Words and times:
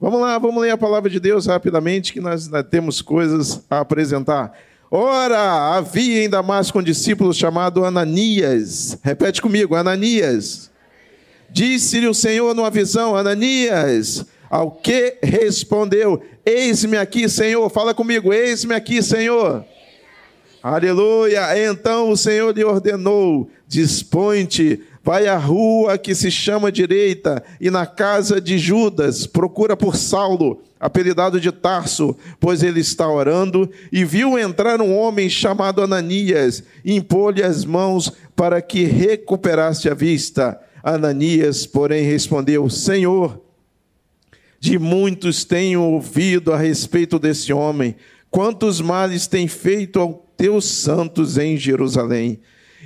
Vamos 0.00 0.18
lá, 0.18 0.38
vamos 0.38 0.62
ler 0.62 0.70
a 0.70 0.78
palavra 0.78 1.10
de 1.10 1.20
Deus 1.20 1.44
rapidamente, 1.44 2.14
que 2.14 2.22
nós 2.22 2.48
temos 2.70 3.02
coisas 3.02 3.62
a 3.68 3.80
apresentar. 3.80 4.50
Ora, 4.90 5.76
havia 5.76 6.24
em 6.24 6.28
Damasco 6.30 6.78
um 6.78 6.82
discípulo 6.82 7.34
chamado 7.34 7.84
Ananias. 7.84 8.96
Repete 9.02 9.42
comigo, 9.42 9.74
Ananias. 9.74 10.70
Disse-lhe 11.50 12.08
o 12.08 12.14
Senhor 12.14 12.54
numa 12.54 12.70
visão, 12.70 13.14
Ananias, 13.14 14.24
ao 14.48 14.70
que 14.70 15.18
respondeu: 15.22 16.22
Eis-me 16.46 16.96
aqui, 16.96 17.28
Senhor. 17.28 17.68
Fala 17.68 17.92
comigo, 17.92 18.32
eis-me 18.32 18.74
aqui, 18.74 19.02
Senhor. 19.02 19.66
Aleluia. 20.62 21.58
Então 21.58 22.10
o 22.10 22.16
Senhor 22.16 22.56
lhe 22.56 22.64
ordenou: 22.64 23.50
Dispõe-te, 23.68 24.82
vai 25.02 25.26
à 25.26 25.36
rua 25.36 25.96
que 25.96 26.14
se 26.14 26.30
chama 26.30 26.70
direita, 26.70 27.42
e 27.60 27.70
na 27.70 27.86
casa 27.86 28.40
de 28.40 28.58
Judas, 28.58 29.26
procura 29.26 29.76
por 29.76 29.96
Saulo, 29.96 30.62
apelidado 30.78 31.40
de 31.40 31.50
Tarso, 31.50 32.16
pois 32.38 32.62
ele 32.62 32.80
está 32.80 33.08
orando, 33.08 33.70
e 33.90 34.04
viu 34.04 34.38
entrar 34.38 34.80
um 34.80 34.96
homem 34.96 35.28
chamado 35.28 35.82
Ananias, 35.82 36.62
e 36.84 36.94
impôs-lhe 36.94 37.42
as 37.42 37.64
mãos 37.64 38.12
para 38.36 38.60
que 38.60 38.84
recuperasse 38.84 39.88
a 39.88 39.94
vista. 39.94 40.60
Ananias, 40.82 41.66
porém, 41.66 42.04
respondeu: 42.04 42.68
Senhor, 42.68 43.40
de 44.58 44.78
muitos 44.78 45.44
tenho 45.44 45.82
ouvido 45.82 46.52
a 46.52 46.58
respeito 46.58 47.18
desse 47.18 47.52
homem, 47.52 47.96
quantos 48.30 48.80
males 48.80 49.26
tem 49.26 49.48
feito 49.48 49.98
aos 49.98 50.16
teus 50.36 50.64
santos 50.66 51.36
em 51.36 51.56
Jerusalém 51.56 52.40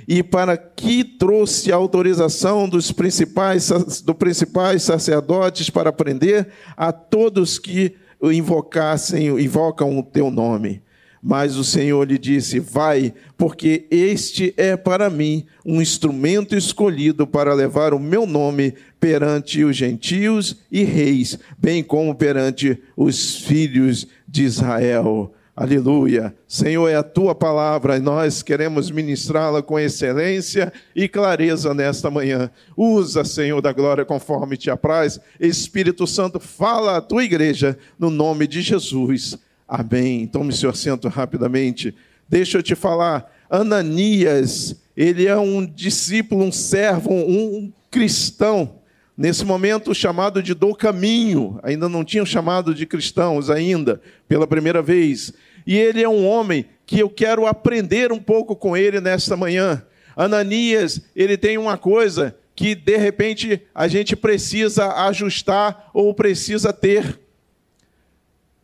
e 0.07 0.21
para 0.21 0.57
que 0.57 1.03
trouxe 1.03 1.71
a 1.71 1.75
autorização 1.75 2.69
dos 2.69 2.91
principais, 2.91 3.69
dos 3.69 4.15
principais 4.17 4.83
sacerdotes 4.83 5.69
para 5.69 5.91
prender 5.91 6.47
a 6.77 6.91
todos 6.91 7.57
que 7.57 7.95
invocassem, 8.21 9.27
invocam 9.39 9.97
o 9.97 10.03
teu 10.03 10.29
nome. 10.29 10.81
Mas 11.27 11.57
o 11.57 11.63
Senhor 11.63 12.07
lhe 12.07 12.19
disse: 12.19 12.59
Vai, 12.59 13.11
porque 13.35 13.87
este 13.89 14.53
é 14.57 14.77
para 14.77 15.09
mim 15.09 15.43
um 15.65 15.81
instrumento 15.81 16.55
escolhido 16.55 17.25
para 17.25 17.51
levar 17.51 17.95
o 17.95 17.99
meu 17.99 18.27
nome 18.27 18.75
perante 18.99 19.63
os 19.63 19.75
gentios 19.75 20.57
e 20.71 20.83
reis, 20.83 21.39
bem 21.57 21.83
como 21.83 22.13
perante 22.13 22.79
os 22.95 23.37
filhos 23.37 24.07
de 24.27 24.43
Israel. 24.43 25.33
Aleluia. 25.55 26.35
Senhor, 26.49 26.89
é 26.89 26.95
a 26.95 27.03
tua 27.03 27.33
palavra 27.33 27.95
e 27.95 28.01
nós 28.01 28.43
queremos 28.43 28.91
ministrá-la 28.91 29.63
com 29.63 29.79
excelência 29.79 30.73
e 30.93 31.07
clareza 31.07 31.73
nesta 31.73 32.11
manhã. 32.11 32.51
Usa, 32.75 33.23
Senhor 33.23 33.61
da 33.61 33.71
glória, 33.71 34.03
conforme 34.03 34.57
te 34.57 34.69
apraz. 34.69 35.17
Espírito 35.39 36.05
Santo, 36.05 36.41
fala 36.41 36.97
à 36.97 37.01
tua 37.01 37.23
igreja 37.23 37.77
no 37.97 38.09
nome 38.09 38.47
de 38.47 38.61
Jesus. 38.61 39.37
Amém. 39.65 40.27
Tome 40.27 40.51
seu 40.51 40.71
assento 40.71 41.07
rapidamente. 41.07 41.95
Deixa 42.27 42.57
eu 42.57 42.63
te 42.63 42.75
falar. 42.75 43.33
Ananias, 43.49 44.75
ele 44.97 45.25
é 45.25 45.37
um 45.37 45.65
discípulo, 45.65 46.43
um 46.43 46.51
servo, 46.51 47.13
um 47.13 47.71
cristão. 47.89 48.81
Nesse 49.17 49.45
momento 49.45 49.95
chamado 49.95 50.43
de 50.43 50.53
do 50.53 50.75
caminho, 50.75 51.57
ainda 51.63 51.87
não 51.87 52.03
tinham 52.03 52.25
chamado 52.25 52.75
de 52.75 52.85
cristãos 52.85 53.49
ainda, 53.49 54.01
pela 54.27 54.45
primeira 54.45 54.81
vez. 54.81 55.33
E 55.65 55.77
ele 55.77 56.03
é 56.03 56.09
um 56.09 56.27
homem 56.27 56.65
que 56.85 56.99
eu 56.99 57.09
quero 57.09 57.47
aprender 57.47 58.11
um 58.11 58.19
pouco 58.19 58.55
com 58.55 58.75
ele 58.75 58.99
nesta 58.99 59.37
manhã. 59.37 59.83
Ananias, 60.17 61.01
ele 61.15 61.37
tem 61.37 61.57
uma 61.57 61.77
coisa 61.77 62.35
que 62.55 62.75
de 62.75 62.97
repente 62.97 63.61
a 63.73 63.87
gente 63.87 64.15
precisa 64.15 64.93
ajustar 65.07 65.89
ou 65.93 66.13
precisa 66.13 66.71
ter, 66.71 67.19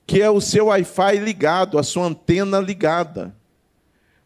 que 0.06 0.22
é 0.22 0.30
o 0.30 0.42
seu 0.42 0.68
Wi-Fi 0.68 1.18
ligado, 1.18 1.78
a 1.78 1.84
sua 1.84 2.08
antena 2.08 2.60
ligada. 2.60 3.36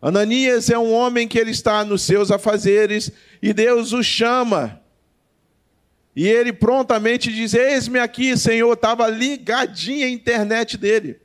Ananias 0.01 0.69
é 0.69 0.77
um 0.77 0.93
homem 0.93 1.27
que 1.27 1.39
ele 1.39 1.51
está 1.51 1.83
nos 1.83 2.03
seus 2.03 2.29
afazeres 2.31 3.11
e 3.41 3.53
Deus 3.53 3.91
o 3.91 4.03
chama. 4.03 4.81
E 6.15 6.27
ele 6.27 6.53
prontamente 6.53 7.31
diz: 7.31 7.53
Eis-me 7.53 7.99
aqui, 7.99 8.37
Senhor. 8.37 8.71
Estava 8.73 9.07
ligadinha 9.07 10.05
a 10.05 10.09
internet 10.09 10.77
dele. 10.77 11.19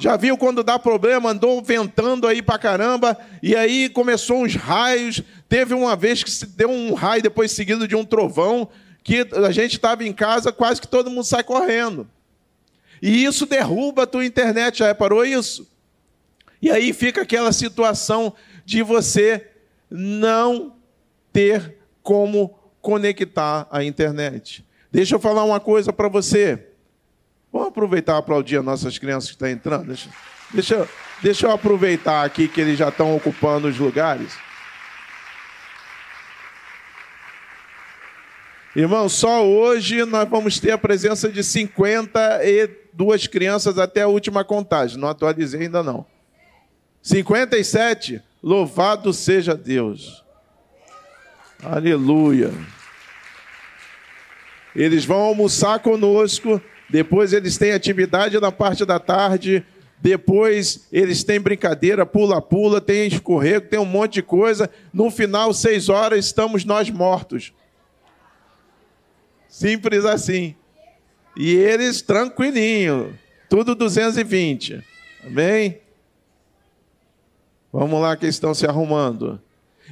Já 0.00 0.16
viu 0.16 0.36
quando 0.38 0.64
dá 0.64 0.78
problema, 0.78 1.30
andou 1.30 1.62
ventando 1.62 2.26
aí 2.26 2.40
pra 2.40 2.58
caramba, 2.58 3.18
e 3.42 3.54
aí 3.54 3.86
começou 3.90 4.42
uns 4.42 4.54
raios. 4.54 5.22
Teve 5.46 5.74
uma 5.74 5.94
vez 5.94 6.24
que 6.24 6.30
se 6.30 6.46
deu 6.46 6.70
um 6.70 6.94
raio 6.94 7.22
depois 7.22 7.52
seguido 7.52 7.86
de 7.86 7.94
um 7.94 8.02
trovão, 8.02 8.70
que 9.04 9.28
a 9.44 9.50
gente 9.50 9.74
estava 9.74 10.02
em 10.02 10.12
casa, 10.12 10.50
quase 10.50 10.80
que 10.80 10.88
todo 10.88 11.10
mundo 11.10 11.24
sai 11.24 11.44
correndo. 11.44 12.08
E 13.02 13.24
isso 13.24 13.44
derruba 13.44 14.04
a 14.04 14.06
tua 14.06 14.24
internet, 14.24 14.78
já 14.78 14.86
reparou 14.86 15.22
isso? 15.22 15.70
E 16.62 16.70
aí 16.70 16.94
fica 16.94 17.22
aquela 17.22 17.52
situação 17.52 18.34
de 18.64 18.82
você 18.82 19.48
não 19.90 20.76
ter 21.30 21.76
como 22.02 22.58
conectar 22.80 23.66
a 23.70 23.84
internet. 23.84 24.64
Deixa 24.90 25.14
eu 25.14 25.20
falar 25.20 25.44
uma 25.44 25.60
coisa 25.60 25.92
para 25.92 26.08
você. 26.08 26.66
Vamos 27.52 27.68
aproveitar 27.68 28.14
e 28.14 28.18
aplaudir 28.18 28.56
as 28.58 28.64
nossas 28.64 28.98
crianças 28.98 29.30
que 29.30 29.34
estão 29.34 29.48
entrando. 29.48 29.86
Deixa, 29.86 30.10
deixa, 30.52 30.88
deixa 31.22 31.46
eu 31.46 31.50
aproveitar 31.50 32.24
aqui 32.24 32.48
que 32.48 32.60
eles 32.60 32.78
já 32.78 32.88
estão 32.88 33.14
ocupando 33.14 33.68
os 33.68 33.78
lugares. 33.78 34.32
Irmão, 38.74 39.08
só 39.08 39.44
hoje 39.44 40.04
nós 40.04 40.28
vamos 40.28 40.60
ter 40.60 40.70
a 40.70 40.78
presença 40.78 41.28
de 41.28 41.42
52 41.42 43.26
crianças 43.26 43.78
até 43.78 44.02
a 44.02 44.08
última 44.08 44.44
contagem. 44.44 44.96
Não 44.96 45.08
atualizei 45.08 45.62
ainda 45.62 45.82
não. 45.82 46.06
57? 47.02 48.22
Louvado 48.40 49.12
seja 49.12 49.56
Deus. 49.56 50.24
Aleluia. 51.62 52.52
Eles 54.74 55.04
vão 55.04 55.18
almoçar 55.18 55.80
conosco 55.80 56.60
depois 56.90 57.32
eles 57.32 57.56
têm 57.56 57.72
atividade 57.72 58.38
na 58.40 58.50
parte 58.50 58.84
da 58.84 58.98
tarde, 58.98 59.64
depois 60.00 60.88
eles 60.90 61.22
têm 61.22 61.40
brincadeira, 61.40 62.04
pula-pula, 62.04 62.80
tem 62.80 63.06
escorrego, 63.06 63.68
tem 63.68 63.78
um 63.78 63.84
monte 63.84 64.14
de 64.14 64.22
coisa. 64.22 64.68
No 64.92 65.08
final, 65.08 65.54
seis 65.54 65.88
horas, 65.88 66.26
estamos 66.26 66.64
nós 66.64 66.90
mortos. 66.90 67.52
Simples 69.48 70.04
assim. 70.04 70.56
E 71.36 71.54
eles 71.54 72.02
tranquilinho, 72.02 73.16
tudo 73.48 73.74
220. 73.76 74.82
Amém? 75.24 75.78
Vamos 77.72 78.00
lá 78.02 78.16
que 78.16 78.26
estão 78.26 78.52
se 78.52 78.66
arrumando. 78.66 79.40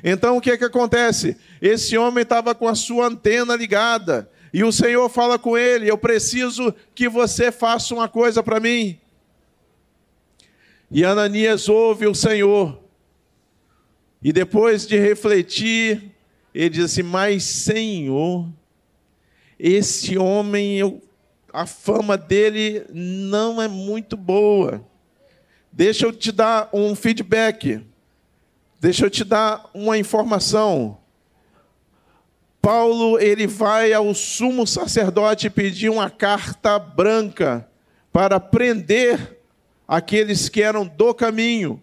Então 0.03 0.37
o 0.37 0.41
que 0.41 0.51
é 0.51 0.57
que 0.57 0.65
acontece? 0.65 1.37
Esse 1.61 1.97
homem 1.97 2.23
estava 2.23 2.55
com 2.55 2.69
a 2.69 2.75
sua 2.75 3.07
antena 3.07 3.57
ligada. 3.57 4.31
E 4.53 4.65
o 4.65 4.73
Senhor 4.73 5.09
fala 5.09 5.39
com 5.39 5.57
ele: 5.57 5.91
Eu 5.91 5.99
preciso 5.99 6.75
que 6.95 7.09
você 7.09 7.53
faça 7.53 7.95
uma 7.95 8.09
coisa 8.09 8.43
para 8.43 8.61
mim. 8.61 8.99
E 10.91 11.05
Ananias 11.05 11.69
ouve 11.69 12.07
o 12.07 12.15
Senhor. 12.15 12.83
E 14.23 14.33
depois 14.33 14.87
de 14.87 14.99
refletir, 14.99 16.13
ele 16.55 16.71
diz 16.71 16.85
assim: 16.87 17.03
Mas 17.03 17.45
Senhor, 17.45 18.49
esse 19.59 20.17
homem, 20.17 20.79
eu, 20.79 21.03
a 21.53 21.67
fama 21.67 22.17
dele 22.17 22.85
não 22.93 23.61
é 23.61 23.69
muito 23.69 24.17
boa. 24.17 24.85
Deixa 25.71 26.07
eu 26.07 26.13
te 26.13 26.33
dar 26.33 26.69
um 26.73 26.95
feedback. 26.95 27.85
Deixa 28.81 29.07
eu 29.07 29.11
te 29.11 29.25
dar 29.25 29.69
uma 29.75 29.99
informação. 29.99 30.99
Paulo 32.63 33.19
ele 33.19 33.47
vai 33.47 33.93
ao 33.93 34.15
sumo 34.15 34.67
sacerdote 34.67 35.51
pedir 35.51 35.89
uma 35.89 36.09
carta 36.09 36.79
branca 36.79 37.69
para 38.13 38.39
prender 38.39 39.39
aqueles 39.87 40.49
que 40.49 40.63
eram 40.63 40.87
do 40.87 41.13
caminho. 41.13 41.83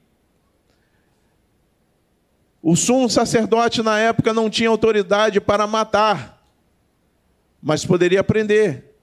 O 2.61 2.75
sumo 2.75 3.09
sacerdote 3.09 3.81
na 3.81 3.99
época 3.99 4.33
não 4.33 4.49
tinha 4.49 4.69
autoridade 4.69 5.41
para 5.41 5.67
matar, 5.67 6.41
mas 7.61 7.85
poderia 7.85 8.23
prender, 8.23 8.95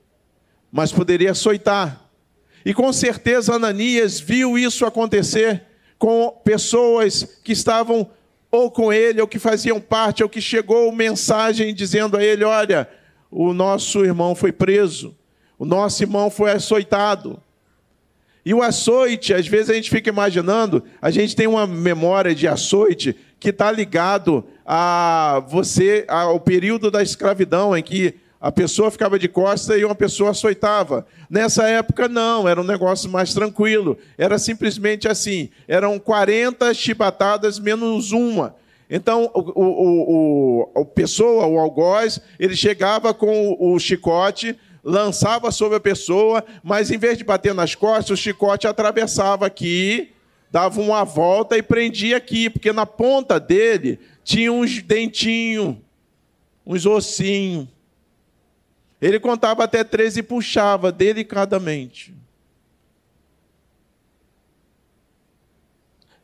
mas 0.70 0.92
poderia 0.92 1.32
açoitar. 1.32 2.00
E 2.64 2.72
com 2.72 2.92
certeza 2.92 3.54
Ananias 3.54 4.18
viu 4.18 4.56
isso 4.56 4.86
acontecer 4.86 5.71
com 6.02 6.36
pessoas 6.42 7.38
que 7.44 7.52
estavam 7.52 8.10
ou 8.50 8.72
com 8.72 8.92
ele, 8.92 9.20
ou 9.20 9.28
que 9.28 9.38
faziam 9.38 9.80
parte, 9.80 10.20
ou 10.20 10.28
que 10.28 10.40
chegou 10.40 10.90
mensagem 10.90 11.72
dizendo 11.72 12.16
a 12.16 12.24
ele: 12.24 12.42
Olha, 12.42 12.88
o 13.30 13.52
nosso 13.52 14.04
irmão 14.04 14.34
foi 14.34 14.50
preso, 14.50 15.16
o 15.56 15.64
nosso 15.64 16.02
irmão 16.02 16.28
foi 16.28 16.50
açoitado. 16.50 17.40
E 18.44 18.52
o 18.52 18.62
açoite, 18.62 19.32
às 19.32 19.46
vezes 19.46 19.70
a 19.70 19.74
gente 19.74 19.90
fica 19.90 20.10
imaginando, 20.10 20.82
a 21.00 21.08
gente 21.08 21.36
tem 21.36 21.46
uma 21.46 21.68
memória 21.68 22.34
de 22.34 22.48
açoite 22.48 23.14
que 23.38 23.50
está 23.50 23.70
ligado 23.70 24.44
a 24.66 25.40
você, 25.46 26.04
ao 26.08 26.40
período 26.40 26.90
da 26.90 27.00
escravidão, 27.00 27.76
em 27.76 27.82
que 27.82 28.16
A 28.42 28.50
pessoa 28.50 28.90
ficava 28.90 29.20
de 29.20 29.28
costas 29.28 29.78
e 29.78 29.84
uma 29.84 29.94
pessoa 29.94 30.30
açoitava. 30.30 31.06
Nessa 31.30 31.68
época, 31.68 32.08
não, 32.08 32.48
era 32.48 32.60
um 32.60 32.64
negócio 32.64 33.08
mais 33.08 33.32
tranquilo. 33.32 33.96
Era 34.18 34.36
simplesmente 34.36 35.06
assim: 35.06 35.48
eram 35.68 35.96
40 35.96 36.74
chibatadas 36.74 37.60
menos 37.60 38.10
uma. 38.10 38.56
Então, 38.90 39.30
o, 39.32 39.62
o, 39.62 40.70
o, 40.74 40.84
pessoa, 40.84 41.46
o 41.46 41.56
algoz, 41.56 42.20
ele 42.36 42.56
chegava 42.56 43.14
com 43.14 43.52
o, 43.52 43.74
o 43.74 43.78
chicote, 43.78 44.58
lançava 44.82 45.52
sobre 45.52 45.76
a 45.76 45.80
pessoa, 45.80 46.44
mas 46.64 46.90
em 46.90 46.98
vez 46.98 47.16
de 47.16 47.22
bater 47.22 47.54
nas 47.54 47.76
costas, 47.76 48.10
o 48.10 48.20
chicote 48.20 48.66
atravessava 48.66 49.46
aqui, 49.46 50.10
dava 50.50 50.80
uma 50.80 51.04
volta 51.04 51.56
e 51.56 51.62
prendia 51.62 52.16
aqui, 52.16 52.50
porque 52.50 52.72
na 52.72 52.86
ponta 52.86 53.38
dele 53.38 54.00
tinha 54.24 54.52
uns 54.52 54.82
dentinhos, 54.82 55.76
uns 56.66 56.84
ossinhos. 56.84 57.68
Ele 59.02 59.18
contava 59.18 59.64
até 59.64 59.82
três 59.82 60.16
e 60.16 60.22
puxava 60.22 60.92
delicadamente. 60.92 62.14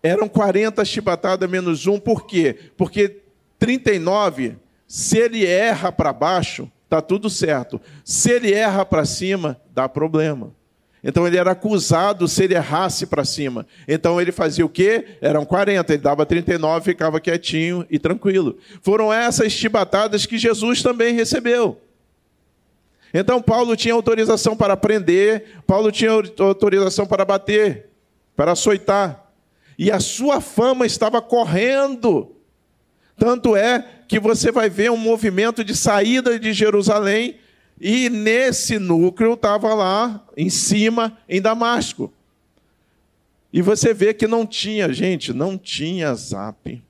Eram 0.01 0.29
40 0.29 0.85
chibatadas 0.85 1.51
menos 1.51 1.89
um, 1.89 1.99
por 1.99 2.25
quê? 2.25 2.57
Porque 2.77 3.17
39, 3.59 4.57
se 4.87 5.19
ele 5.19 5.45
erra 5.45 5.91
para 5.91 6.13
baixo, 6.13 6.71
está 6.85 7.03
tudo 7.03 7.29
certo. 7.29 7.81
Se 8.05 8.31
ele 8.31 8.55
erra 8.55 8.87
para 8.87 9.05
cima, 9.05 9.61
dá 9.75 9.89
problema. 9.89 10.55
Então 11.03 11.27
ele 11.27 11.37
era 11.37 11.51
acusado 11.51 12.29
se 12.29 12.45
ele 12.45 12.55
errasse 12.55 13.07
para 13.07 13.25
cima. 13.25 13.67
Então 13.89 14.21
ele 14.21 14.31
fazia 14.31 14.65
o 14.65 14.69
quê? 14.69 15.17
Eram 15.21 15.45
40, 15.45 15.93
ele 15.93 16.03
dava 16.03 16.25
39, 16.25 16.85
ficava 16.85 17.21
quietinho 17.21 17.85
e 17.91 17.99
tranquilo. 17.99 18.57
Foram 18.83 19.13
essas 19.13 19.51
chibatadas 19.51 20.27
que 20.27 20.39
Jesus 20.39 20.81
também 20.81 21.13
recebeu. 21.13 21.81
Então 23.13 23.41
Paulo 23.41 23.77
tinha 23.77 23.95
autorização 23.95 24.57
para 24.57 24.77
prender, 24.77 25.61
Paulo 25.67 25.91
tinha 25.91 26.11
autorização 26.11 27.07
para 27.07 27.25
bater, 27.25 27.87
para 28.37 28.53
açoitar. 28.53 29.33
E 29.79 29.91
a 29.91 30.01
sua 30.01 30.41
fama 30.41 30.85
estava 30.85 31.23
correndo. 31.23 32.35
Tanto 33.17 33.57
é 33.57 33.85
que 34.07 34.19
você 34.21 34.51
vai 34.51 34.69
ver 34.71 34.91
um 34.91 34.97
movimento 34.97 35.65
de 35.65 35.75
saída 35.75 36.39
de 36.39 36.53
Jerusalém, 36.53 37.37
e 37.81 38.09
nesse 38.09 38.79
núcleo 38.79 39.35
estava 39.35 39.73
lá 39.75 40.25
em 40.37 40.51
cima, 40.51 41.17
em 41.29 41.41
Damasco. 41.41 42.13
E 43.53 43.63
você 43.63 43.95
vê 43.95 44.13
que 44.13 44.27
não 44.27 44.47
tinha, 44.47 44.93
gente, 44.93 45.33
não 45.33 45.57
tinha 45.57 46.15
zap, 46.15 46.83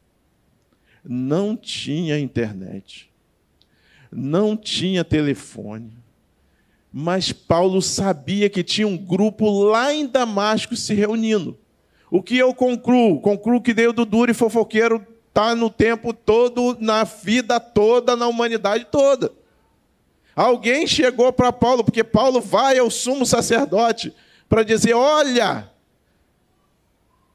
não 1.05 1.57
tinha 1.57 2.19
internet, 2.19 3.11
não 4.11 4.57
tinha 4.57 5.05
telefone, 5.05 5.93
mas 6.93 7.33
Paulo 7.33 7.83
sabia 7.83 8.49
que 8.49 8.65
tinha 8.65 8.87
um 8.87 8.97
grupo 8.97 9.51
lá 9.65 9.93
em 9.93 10.07
Damasco 10.07 10.75
se 10.75 10.95
reunindo. 10.95 11.57
O 12.11 12.23
que 12.23 12.39
eu 12.39 12.55
concluo? 12.55 13.21
Concluo 13.21 13.61
que 13.61 13.75
Deus 13.75 13.95
do 13.95 14.05
duro 14.05 14.31
e 14.31 14.35
fofoqueiro 14.35 15.07
está 15.29 15.55
no 15.55 15.69
tempo 15.69 16.13
todo, 16.13 16.77
na 16.81 17.05
vida 17.05 17.61
toda, 17.61 18.17
na 18.17 18.27
humanidade 18.27 18.87
toda. 18.91 19.31
Alguém 20.35 20.87
chegou 20.87 21.33
para 21.33 21.53
Paulo, 21.53 21.85
porque 21.85 22.03
Paulo 22.03 22.41
vai 22.41 22.79
ao 22.79 22.91
sumo 22.91 23.27
sacerdote 23.27 24.13
para 24.49 24.63
dizer: 24.63 24.95
Olha, 24.95 25.71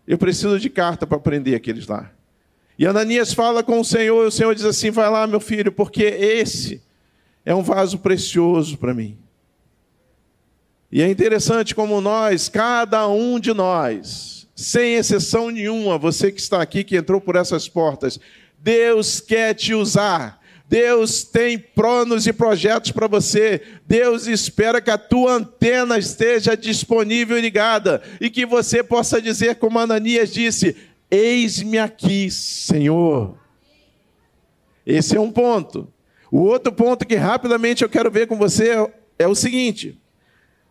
eu 0.07 0.17
preciso 0.17 0.59
de 0.59 0.69
carta 0.69 1.05
para 1.05 1.19
prender 1.19 1.55
aqueles 1.55 1.85
lá. 1.85 2.11
E 2.77 2.87
Ananias 2.87 3.33
fala 3.33 3.61
com 3.61 3.79
o 3.79 3.85
Senhor, 3.85 4.23
e 4.23 4.27
o 4.27 4.31
Senhor 4.31 4.55
diz 4.55 4.65
assim: 4.65 4.89
Vai 4.89 5.09
lá, 5.09 5.27
meu 5.27 5.39
filho, 5.39 5.71
porque 5.71 6.03
esse 6.03 6.81
é 7.45 7.53
um 7.53 7.61
vaso 7.61 7.99
precioso 7.99 8.77
para 8.77 8.93
mim. 8.93 9.17
E 10.93 11.01
é 11.01 11.09
interessante 11.09 11.73
como 11.73 11.99
nós, 11.99 12.47
cada 12.47 13.07
um 13.07 13.39
de 13.39 13.51
nós, 13.51 14.47
sem 14.55 14.93
exceção 14.93 15.49
nenhuma, 15.49 15.97
você 15.97 16.31
que 16.31 16.39
está 16.39 16.61
aqui, 16.61 16.83
que 16.83 16.95
entrou 16.95 17.19
por 17.19 17.35
essas 17.35 17.67
portas, 17.67 18.19
Deus 18.59 19.19
quer 19.19 19.55
te 19.55 19.73
usar. 19.73 20.39
Deus 20.69 21.23
tem 21.23 21.57
planos 21.57 22.27
e 22.27 22.31
projetos 22.31 22.91
para 22.91 23.07
você. 23.07 23.59
Deus 23.87 24.27
espera 24.27 24.79
que 24.79 24.91
a 24.91 24.97
tua 24.99 25.33
antena 25.33 25.97
esteja 25.97 26.55
disponível 26.55 27.39
e 27.39 27.41
ligada 27.41 28.03
e 28.21 28.29
que 28.29 28.45
você 28.45 28.83
possa 28.83 29.19
dizer, 29.19 29.55
como 29.55 29.79
Ananias 29.79 30.31
disse: 30.31 30.75
Eis-me 31.09 31.79
aqui, 31.79 32.29
Senhor. 32.29 33.35
Esse 34.85 35.17
é 35.17 35.19
um 35.19 35.31
ponto. 35.31 35.91
O 36.31 36.41
outro 36.41 36.71
ponto 36.71 37.03
que 37.03 37.15
rapidamente 37.15 37.81
eu 37.81 37.89
quero 37.89 38.11
ver 38.11 38.27
com 38.27 38.37
você 38.37 38.75
é 39.17 39.27
o 39.27 39.33
seguinte: 39.33 39.99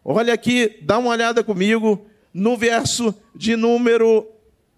Olha 0.04 0.34
aqui, 0.34 0.78
dá 0.82 0.98
uma 0.98 1.10
olhada 1.10 1.44
comigo 1.44 2.06
no 2.34 2.56
verso 2.56 3.14
de 3.34 3.54
número 3.54 4.26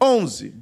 11. 0.00 0.54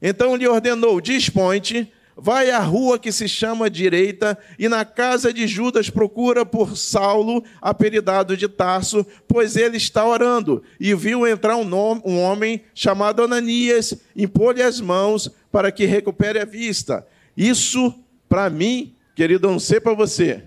Então 0.00 0.34
lhe 0.34 0.48
ordenou: 0.48 1.00
Dispõe-te, 1.00 1.92
vai 2.16 2.50
à 2.50 2.58
rua 2.58 2.98
que 2.98 3.12
se 3.12 3.28
chama 3.28 3.70
Direita, 3.70 4.36
e 4.58 4.68
na 4.68 4.84
casa 4.84 5.32
de 5.32 5.46
Judas 5.46 5.88
procura 5.88 6.44
por 6.44 6.76
Saulo, 6.76 7.44
apelidado 7.60 8.36
de 8.36 8.48
Tarso, 8.48 9.06
pois 9.28 9.54
ele 9.56 9.76
está 9.76 10.04
orando. 10.04 10.64
E 10.80 10.94
viu 10.94 11.26
entrar 11.26 11.56
um, 11.56 11.64
nome, 11.64 12.02
um 12.04 12.20
homem 12.20 12.62
chamado 12.74 13.22
Ananias, 13.22 13.94
impor-lhe 14.16 14.62
as 14.62 14.80
mãos 14.80 15.30
para 15.52 15.70
que 15.70 15.86
recupere 15.86 16.40
a 16.40 16.44
vista. 16.44 17.06
Isso, 17.36 17.94
para 18.28 18.50
mim, 18.50 18.94
querido, 19.14 19.48
não 19.48 19.60
sei 19.60 19.78
para 19.78 19.94
você, 19.94 20.42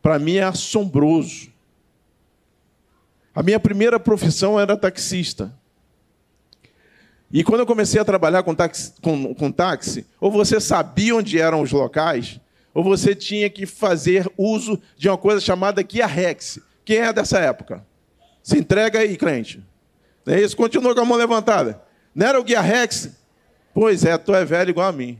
para 0.00 0.18
mim 0.18 0.36
é 0.36 0.44
assombroso. 0.44 1.49
A 3.34 3.42
minha 3.42 3.60
primeira 3.60 3.98
profissão 4.00 4.58
era 4.58 4.76
taxista. 4.76 5.52
E 7.32 7.44
quando 7.44 7.60
eu 7.60 7.66
comecei 7.66 8.00
a 8.00 8.04
trabalhar 8.04 8.42
com 8.42 8.54
táxi, 8.54 8.92
com, 9.00 9.32
com 9.34 9.52
táxi, 9.52 10.04
ou 10.20 10.32
você 10.32 10.60
sabia 10.60 11.14
onde 11.14 11.38
eram 11.38 11.62
os 11.62 11.70
locais, 11.70 12.40
ou 12.74 12.82
você 12.82 13.14
tinha 13.14 13.48
que 13.48 13.66
fazer 13.66 14.30
uso 14.36 14.80
de 14.96 15.08
uma 15.08 15.16
coisa 15.16 15.40
chamada 15.40 15.82
Guia 15.82 16.06
Rex. 16.06 16.58
Quem 16.84 16.98
é 16.98 17.12
dessa 17.12 17.38
época? 17.38 17.86
Se 18.42 18.58
entrega 18.58 18.98
aí, 18.98 19.16
crente. 19.16 19.62
É 20.26 20.40
isso? 20.40 20.56
Continua 20.56 20.94
com 20.94 21.00
a 21.00 21.04
mão 21.04 21.16
levantada. 21.16 21.80
Não 22.14 22.26
era 22.26 22.40
o 22.40 22.44
Guia 22.44 22.60
Rex? 22.60 23.10
Pois 23.72 24.04
é, 24.04 24.18
tu 24.18 24.34
é 24.34 24.44
velho 24.44 24.70
igual 24.70 24.88
a 24.88 24.92
mim. 24.92 25.18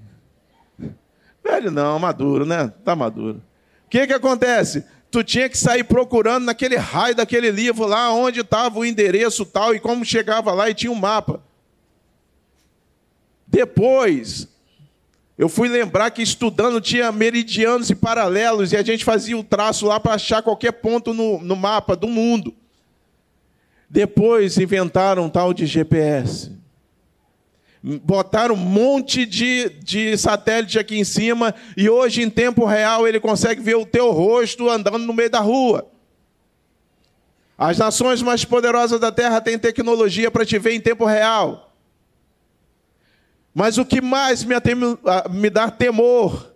Velho 1.42 1.70
não, 1.70 1.98
maduro, 1.98 2.44
né? 2.44 2.72
Tá 2.84 2.96
maduro. 2.96 3.42
O 3.86 3.88
que, 3.88 4.06
que 4.06 4.12
acontece? 4.12 4.84
Tu 5.10 5.24
tinha 5.24 5.48
que 5.48 5.58
sair 5.58 5.84
procurando 5.84 6.44
naquele 6.44 6.76
raio 6.76 7.14
daquele 7.14 7.50
livro 7.50 7.86
lá 7.86 8.12
onde 8.12 8.40
estava 8.40 8.78
o 8.78 8.84
endereço 8.84 9.44
tal 9.44 9.74
e 9.74 9.80
como 9.80 10.04
chegava 10.04 10.52
lá 10.52 10.70
e 10.70 10.74
tinha 10.74 10.92
um 10.92 10.94
mapa. 10.94 11.42
Depois, 13.46 14.46
eu 15.36 15.48
fui 15.48 15.68
lembrar 15.68 16.10
que 16.10 16.22
estudando 16.22 16.80
tinha 16.80 17.10
meridianos 17.10 17.90
e 17.90 17.94
paralelos 17.94 18.72
e 18.72 18.76
a 18.76 18.82
gente 18.82 19.04
fazia 19.04 19.36
o 19.36 19.42
traço 19.42 19.86
lá 19.86 19.98
para 19.98 20.14
achar 20.14 20.42
qualquer 20.42 20.72
ponto 20.72 21.12
no, 21.12 21.40
no 21.40 21.56
mapa 21.56 21.96
do 21.96 22.06
mundo. 22.06 22.54
Depois 23.88 24.56
inventaram 24.58 25.24
um 25.24 25.30
tal 25.30 25.52
de 25.52 25.66
GPS 25.66 26.59
botaram 27.82 28.54
um 28.54 28.58
monte 28.58 29.24
de, 29.24 29.70
de 29.82 30.16
satélite 30.18 30.78
aqui 30.78 30.98
em 30.98 31.04
cima 31.04 31.54
e 31.76 31.88
hoje, 31.88 32.22
em 32.22 32.28
tempo 32.28 32.64
real, 32.64 33.08
ele 33.08 33.18
consegue 33.18 33.62
ver 33.62 33.76
o 33.76 33.86
teu 33.86 34.10
rosto 34.10 34.68
andando 34.68 34.98
no 34.98 35.14
meio 35.14 35.30
da 35.30 35.40
rua. 35.40 35.88
As 37.56 37.78
nações 37.78 38.22
mais 38.22 38.44
poderosas 38.44 39.00
da 39.00 39.12
Terra 39.12 39.40
têm 39.40 39.58
tecnologia 39.58 40.30
para 40.30 40.46
te 40.46 40.58
ver 40.58 40.74
em 40.74 40.80
tempo 40.80 41.04
real. 41.04 41.74
Mas 43.54 43.78
o 43.78 43.84
que 43.84 44.00
mais 44.00 44.44
me, 44.44 44.54
me 45.30 45.50
dá 45.50 45.70
temor 45.70 46.54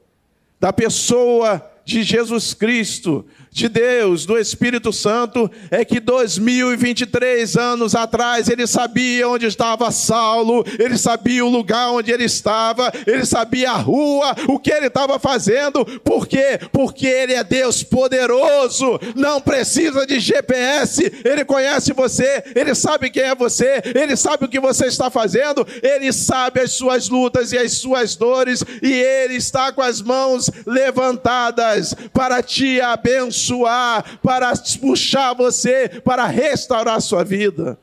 da 0.61 0.73
pessoa 0.73 1.71
de 1.85 2.03
Jesus 2.03 2.55
Cristo 2.55 3.25
de 3.51 3.69
Deus, 3.69 4.27
do 4.27 4.37
Espírito 4.37 4.93
Santo, 4.93 5.49
é 5.71 5.85
que 5.85 6.01
2023 6.01 7.57
anos 7.57 7.95
atrás 7.95 8.49
ele 8.49 8.67
sabia 8.67 9.29
onde 9.29 9.47
estava 9.47 9.93
Saulo, 9.93 10.65
ele 10.77 10.99
sabia 10.99 11.45
o 11.45 11.49
lugar 11.49 11.93
onde 11.93 12.11
ele 12.11 12.25
estava, 12.25 12.93
ele 13.07 13.25
sabia 13.25 13.71
a 13.71 13.77
rua, 13.77 14.35
o 14.49 14.59
que 14.59 14.73
ele 14.73 14.87
estava 14.87 15.21
fazendo, 15.21 15.85
por 16.01 16.27
quê? 16.27 16.59
Porque 16.73 17.07
ele 17.07 17.35
é 17.35 17.45
Deus 17.45 17.85
poderoso, 17.85 18.99
não 19.15 19.41
precisa 19.41 20.05
de 20.05 20.19
GPS, 20.19 21.21
ele 21.25 21.45
conhece 21.45 21.93
você, 21.93 22.43
ele 22.57 22.75
sabe 22.75 23.09
quem 23.09 23.23
é 23.23 23.37
você, 23.37 23.81
ele 23.95 24.17
sabe 24.17 24.47
o 24.47 24.49
que 24.49 24.59
você 24.59 24.87
está 24.87 25.11
fazendo, 25.11 25.65
ele 25.81 26.13
sabe 26.13 26.61
as 26.61 26.73
suas 26.73 27.09
lutas 27.09 27.53
e 27.53 27.59
as 27.59 27.75
suas 27.75 28.17
dores, 28.17 28.65
e 28.83 28.93
ele 28.93 29.37
está 29.37 29.71
com 29.71 29.81
as 29.81 30.03
mãos 30.03 30.51
levantadas 30.67 31.74
para 32.13 32.43
te 32.43 32.81
abençoar 32.81 34.19
para 34.23 34.53
puxar 34.81 35.35
você, 35.35 35.89
para 35.89 36.27
restaurar 36.27 36.97
a 36.97 37.01
sua 37.01 37.25
vida. 37.25 37.79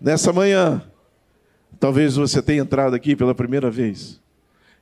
Nessa 0.00 0.32
manhã, 0.32 0.82
talvez 1.80 2.16
você 2.16 2.42
tenha 2.42 2.62
entrado 2.62 2.94
aqui 2.94 3.16
pela 3.16 3.34
primeira 3.34 3.70
vez. 3.70 4.20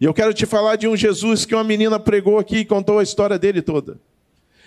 E 0.00 0.04
eu 0.04 0.12
quero 0.12 0.34
te 0.34 0.44
falar 0.44 0.76
de 0.76 0.88
um 0.88 0.96
Jesus 0.96 1.44
que 1.44 1.54
uma 1.54 1.64
menina 1.64 1.98
pregou 2.00 2.38
aqui 2.38 2.58
e 2.58 2.64
contou 2.64 2.98
a 2.98 3.02
história 3.02 3.38
dele 3.38 3.62
toda. 3.62 3.98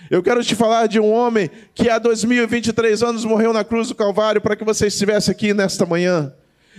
Eu 0.10 0.24
quero 0.24 0.43
te 0.43 0.55
falar 0.55 0.88
de 0.88 1.00
um 1.00 1.12
homem 1.12 1.50
que 1.75 1.89
há 1.89 2.00
2023 2.00 3.03
anos 3.03 3.25
morreu 3.25 3.51
na 3.51 3.63
cruz 3.63 3.89
do 3.89 3.96
Calvário 3.96 4.39
para 4.39 4.55
que 4.55 4.63
você 4.63 4.88
estivesse 4.88 5.29
aqui 5.29 5.53
nesta 5.53 5.86
manhã. 5.86 6.34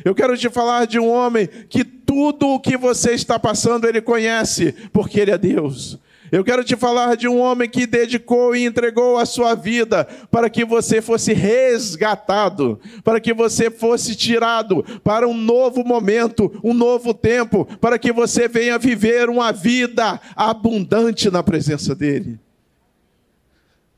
Eu 0.05 0.15
quero 0.15 0.37
te 0.37 0.49
falar 0.49 0.87
de 0.87 0.99
um 0.99 1.09
homem 1.09 1.49
que 1.69 1.85
tudo 1.85 2.49
o 2.49 2.61
que 2.61 2.77
você 2.77 3.13
está 3.13 3.39
passando 3.39 3.87
ele 3.87 4.01
conhece, 4.01 4.75
porque 4.93 5.21
ele 5.21 5.31
é 5.31 5.39
Deus. 5.39 5.99
Eu 6.31 6.45
quero 6.45 6.63
te 6.63 6.77
falar 6.77 7.17
de 7.17 7.27
um 7.27 7.39
homem 7.39 7.69
que 7.69 7.87
dedicou 7.87 8.55
e 8.55 8.65
entregou 8.65 9.17
a 9.17 9.25
sua 9.25 9.55
vida 9.55 10.05
para 10.31 10.51
que 10.51 10.65
você 10.65 11.01
fosse 11.01 11.33
resgatado, 11.33 12.79
para 13.03 13.21
que 13.21 13.33
você 13.33 13.71
fosse 13.71 14.15
tirado 14.15 14.85
para 15.03 15.27
um 15.27 15.35
novo 15.35 15.83
momento, 15.85 16.53
um 16.63 16.75
novo 16.75 17.15
tempo, 17.15 17.65
para 17.81 17.99
que 17.99 18.13
você 18.13 18.47
venha 18.47 18.79
viver 18.79 19.31
uma 19.31 19.53
vida 19.53 20.21
abundante 20.37 21.31
na 21.31 21.43
presença 21.43 21.95
dEle. 21.95 22.39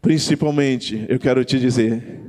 Principalmente, 0.01 1.05
eu 1.09 1.19
quero 1.19 1.45
te 1.45 1.59
dizer 1.59 2.21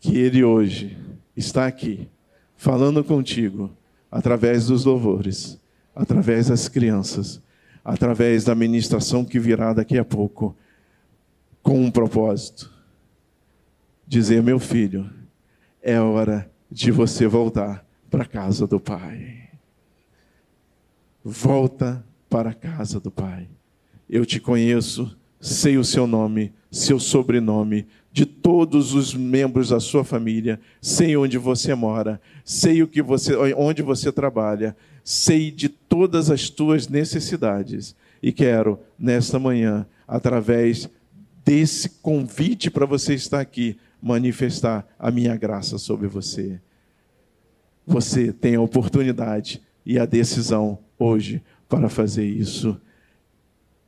que 0.00 0.18
Ele 0.18 0.42
hoje 0.42 0.98
está 1.36 1.66
aqui, 1.66 2.08
falando 2.56 3.02
contigo, 3.04 3.70
através 4.10 4.66
dos 4.66 4.84
louvores, 4.84 5.58
através 5.94 6.48
das 6.48 6.68
crianças 6.68 7.40
através 7.84 8.44
da 8.44 8.54
ministração 8.54 9.24
que 9.24 9.38
virá 9.38 9.72
daqui 9.72 9.98
a 9.98 10.04
pouco, 10.04 10.56
com 11.62 11.80
um 11.80 11.90
propósito: 11.90 12.72
dizer, 14.06 14.42
meu 14.42 14.58
filho, 14.58 15.08
é 15.82 16.00
hora 16.00 16.50
de 16.70 16.90
você 16.90 17.26
voltar 17.26 17.84
para 18.10 18.22
a 18.22 18.26
casa 18.26 18.66
do 18.66 18.78
Pai. 18.78 19.48
Volta 21.24 22.04
para 22.28 22.50
a 22.50 22.54
casa 22.54 22.98
do 22.98 23.10
Pai. 23.10 23.48
Eu 24.08 24.26
te 24.26 24.40
conheço, 24.40 25.16
sei 25.40 25.76
o 25.76 25.84
seu 25.84 26.06
nome, 26.06 26.52
seu 26.70 26.98
sobrenome, 26.98 27.86
de 28.12 28.26
todos 28.26 28.94
os 28.94 29.14
membros 29.14 29.70
da 29.70 29.80
sua 29.80 30.04
família, 30.04 30.60
sei 30.80 31.16
onde 31.16 31.38
você 31.38 31.74
mora, 31.74 32.20
sei 32.44 32.82
o 32.82 32.88
que 32.88 33.00
você, 33.00 33.34
onde 33.54 33.80
você 33.80 34.12
trabalha, 34.12 34.76
sei 35.02 35.50
de 35.50 35.68
todas 36.02 36.32
as 36.32 36.50
tuas 36.50 36.88
necessidades 36.88 37.94
e 38.20 38.32
quero 38.32 38.80
nesta 38.98 39.38
manhã, 39.38 39.86
através 40.06 40.90
desse 41.44 41.88
convite 41.88 42.72
para 42.72 42.84
você 42.84 43.14
estar 43.14 43.38
aqui, 43.38 43.78
manifestar 44.02 44.84
a 44.98 45.12
minha 45.12 45.36
graça 45.36 45.78
sobre 45.78 46.08
você. 46.08 46.60
Você 47.86 48.32
tem 48.32 48.56
a 48.56 48.60
oportunidade 48.60 49.62
e 49.86 49.96
a 49.96 50.04
decisão 50.04 50.76
hoje 50.98 51.40
para 51.68 51.88
fazer 51.88 52.26
isso. 52.26 52.76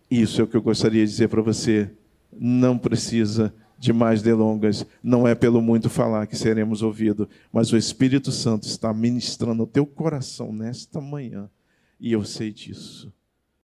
Isso 0.09 0.41
é 0.41 0.45
o 0.45 0.47
que 0.47 0.57
eu 0.57 0.63
gostaria 0.63 1.05
de 1.05 1.11
dizer 1.11 1.29
para 1.29 1.43
você. 1.43 1.91
Não 2.33 2.79
precisa 2.79 3.53
de 3.77 3.93
mais 3.93 4.23
delongas, 4.23 4.87
não 5.03 5.27
é 5.27 5.35
pelo 5.35 5.61
muito 5.61 5.91
falar 5.91 6.29
que 6.29 6.37
seremos 6.37 6.81
ouvidos, 6.81 7.27
mas 7.53 7.73
o 7.73 7.77
Espírito 7.77 8.31
Santo 8.31 8.69
está 8.69 8.95
ministrando 8.95 9.65
o 9.65 9.67
teu 9.67 9.85
coração 9.85 10.53
nesta 10.53 11.01
manhã, 11.01 11.51
e 11.99 12.13
eu 12.13 12.25
sei 12.25 12.53
disso. 12.53 13.13